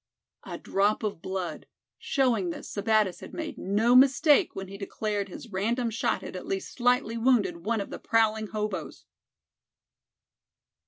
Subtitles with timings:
[0.45, 1.67] A drop of blood,
[1.99, 6.47] showing that Sebattis had made no mistake when he declared his random shot had at
[6.47, 9.05] least slightly wounded one of the prowling hoboes!